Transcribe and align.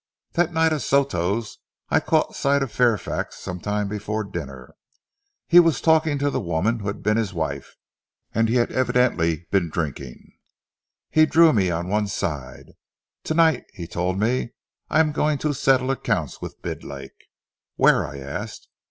That 0.31 0.51
night 0.51 0.73
at 0.73 0.81
Soto's 0.81 1.59
I 1.89 1.99
caught 1.99 2.35
sight 2.35 2.63
of 2.63 2.71
Fairfax 2.71 3.35
some 3.37 3.59
time 3.59 3.87
before 3.87 4.23
dinner. 4.23 4.73
He 5.47 5.59
was 5.59 5.79
talking 5.79 6.17
to 6.17 6.31
the 6.31 6.39
woman 6.39 6.79
who 6.79 6.87
had 6.87 7.03
been 7.03 7.17
his 7.17 7.35
wife, 7.35 7.75
and 8.33 8.49
he 8.49 8.55
had 8.55 8.71
evidently 8.71 9.45
been 9.51 9.69
drinking. 9.69 10.31
He 11.11 11.27
drew 11.27 11.53
me 11.53 11.69
on 11.69 11.87
one 11.87 12.07
side. 12.07 12.71
'To 13.25 13.33
night,' 13.35 13.65
he 13.75 13.85
told 13.85 14.19
me, 14.19 14.53
'I 14.89 14.99
am 15.01 15.11
going 15.11 15.37
to 15.37 15.53
settle 15.53 15.91
accounts 15.91 16.41
with 16.41 16.63
Bidlake.' 16.63 17.27
'Where?' 17.75 18.03
I 18.07 18.17
asked. 18.17 18.69